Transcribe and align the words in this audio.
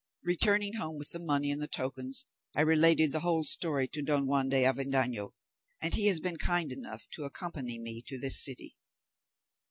Returning 0.23 0.73
home 0.77 0.97
with 0.97 1.11
the 1.11 1.19
money 1.19 1.51
and 1.51 1.61
the 1.61 1.67
tokens, 1.67 2.25
I 2.55 2.61
related 2.61 3.11
the 3.11 3.19
whole 3.19 3.43
story 3.43 3.87
to 3.89 4.01
Don 4.01 4.25
Juan 4.25 4.49
de 4.49 4.63
Avendaño, 4.63 5.33
and 5.79 5.93
he 5.93 6.07
has 6.07 6.19
been 6.19 6.37
kind 6.37 6.71
enough 6.71 7.05
to 7.11 7.23
accompany 7.25 7.77
me 7.77 8.01
to 8.07 8.17
this 8.17 8.43
city." 8.43 8.77